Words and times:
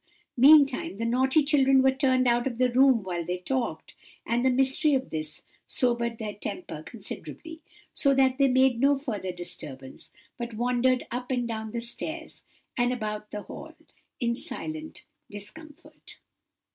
Meantime 0.35 0.97
the 0.97 1.05
naughty 1.05 1.43
children 1.43 1.83
were 1.83 1.91
turned 1.93 2.27
out 2.27 2.47
of 2.47 2.57
the 2.57 2.71
room 2.71 3.03
while 3.03 3.23
they 3.23 3.37
talked, 3.37 3.93
and 4.25 4.43
the 4.43 4.49
mystery 4.49 4.95
of 4.95 5.11
this, 5.11 5.43
sobered 5.67 6.17
their 6.17 6.33
temper 6.33 6.81
considerably; 6.81 7.61
so 7.93 8.11
that 8.11 8.39
they 8.39 8.47
made 8.47 8.79
no 8.79 8.97
further 8.97 9.31
disturbance, 9.31 10.09
but 10.39 10.55
wandered 10.55 11.05
up 11.11 11.29
and 11.29 11.47
down 11.47 11.69
the 11.69 11.81
stairs, 11.81 12.41
and 12.75 12.91
about 12.91 13.29
the 13.29 13.43
hall, 13.43 13.75
in 14.19 14.35
silent 14.35 15.05
discomfort. 15.29 16.17